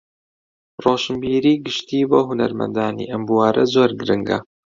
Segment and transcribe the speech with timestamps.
[0.83, 4.37] ڕۆشنبیریی گشتی بۆ هونەرمەندانی ئەم بوارە زۆر گرنگە